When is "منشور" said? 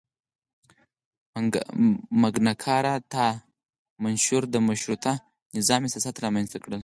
4.03-4.43